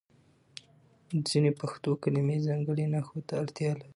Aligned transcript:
ځینې 1.27 1.51
پښتو 1.59 1.91
کلمې 2.03 2.37
ځانګړي 2.47 2.85
نښو 2.93 3.19
ته 3.27 3.33
اړتیا 3.41 3.71
لري. 3.79 3.89